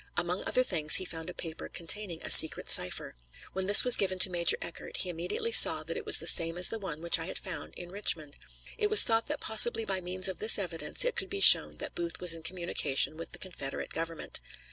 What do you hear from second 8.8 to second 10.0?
was thought that possibly